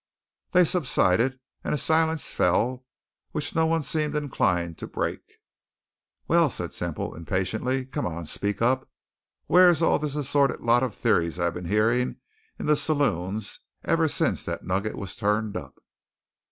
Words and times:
They 0.53 0.63
subsided, 0.65 1.39
and 1.63 1.75
a 1.75 1.77
silence 1.77 2.33
fell 2.33 2.87
which 3.33 3.53
no 3.53 3.67
one 3.67 3.83
seemed 3.83 4.15
inclined 4.15 4.79
to 4.79 4.87
break. 4.87 5.21
"Well," 6.27 6.49
said 6.49 6.73
Semple 6.73 7.13
impatiently, 7.13 7.85
"come 7.85 8.07
on! 8.07 8.25
Speak 8.25 8.63
up! 8.63 8.89
Whar's 9.47 9.83
all 9.83 9.99
this 9.99 10.15
assorted 10.15 10.61
lot 10.61 10.81
of 10.81 10.95
theories 10.95 11.37
I 11.37 11.51
been 11.51 11.65
hearing 11.65 12.15
in 12.57 12.65
the 12.65 12.75
say 12.75 12.93
loons 12.93 13.59
ever 13.83 14.07
since 14.07 14.43
that 14.45 14.65
nugget 14.65 14.95
was 14.95 15.15
turned 15.15 15.55
up?" 15.55 15.77